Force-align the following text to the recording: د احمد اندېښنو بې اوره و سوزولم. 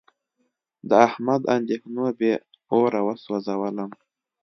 د 0.89 0.91
احمد 1.07 1.41
اندېښنو 1.57 2.05
بې 2.19 2.33
اوره 2.73 2.99
و 3.05 3.07
سوزولم. 3.23 3.91